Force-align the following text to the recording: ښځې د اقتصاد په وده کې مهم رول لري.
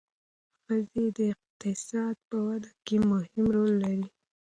ښځې 0.63 1.05
د 1.17 1.19
اقتصاد 1.33 2.15
په 2.29 2.37
وده 2.47 2.71
کې 2.85 2.97
مهم 3.09 3.45
رول 3.55 3.71
لري. 3.83 4.07